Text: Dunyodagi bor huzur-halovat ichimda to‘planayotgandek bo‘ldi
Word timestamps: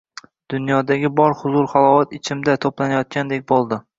Dunyodagi 0.53 1.11
bor 1.19 1.35
huzur-halovat 1.41 2.17
ichimda 2.21 2.57
to‘planayotgandek 2.65 3.49
bo‘ldi 3.53 3.83